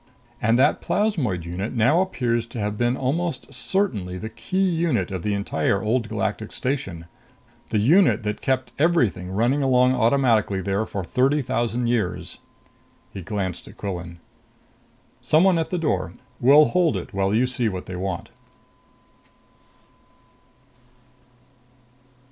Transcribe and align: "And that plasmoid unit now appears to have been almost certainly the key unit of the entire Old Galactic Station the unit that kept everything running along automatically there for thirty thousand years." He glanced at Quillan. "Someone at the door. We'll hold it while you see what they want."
"And 0.41 0.57
that 0.57 0.81
plasmoid 0.81 1.45
unit 1.45 1.73
now 1.73 2.01
appears 2.01 2.47
to 2.47 2.59
have 2.59 2.75
been 2.75 2.97
almost 2.97 3.53
certainly 3.53 4.17
the 4.17 4.29
key 4.31 4.67
unit 4.67 5.11
of 5.11 5.21
the 5.21 5.35
entire 5.35 5.79
Old 5.79 6.09
Galactic 6.09 6.51
Station 6.53 7.05
the 7.69 7.77
unit 7.77 8.23
that 8.23 8.41
kept 8.41 8.71
everything 8.79 9.29
running 9.29 9.61
along 9.61 9.93
automatically 9.93 10.59
there 10.59 10.87
for 10.87 11.03
thirty 11.03 11.43
thousand 11.43 11.85
years." 11.85 12.39
He 13.13 13.21
glanced 13.21 13.67
at 13.67 13.77
Quillan. 13.77 14.17
"Someone 15.21 15.59
at 15.59 15.69
the 15.69 15.77
door. 15.77 16.13
We'll 16.39 16.69
hold 16.69 16.97
it 16.97 17.13
while 17.13 17.31
you 17.35 17.45
see 17.45 17.69
what 17.69 17.85
they 17.85 17.95
want." 17.95 18.31